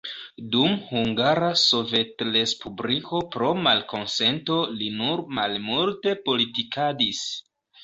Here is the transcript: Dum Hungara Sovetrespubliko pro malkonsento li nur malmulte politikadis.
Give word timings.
Dum 0.53 0.71
Hungara 0.85 1.49
Sovetrespubliko 1.63 3.21
pro 3.37 3.51
malkonsento 3.69 4.59
li 4.81 4.89
nur 4.97 5.25
malmulte 5.41 6.19
politikadis. 6.27 7.25